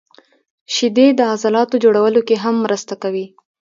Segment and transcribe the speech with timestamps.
[0.73, 3.25] •شیدې د عضلاتو جوړولو کې هم مرسته کوي.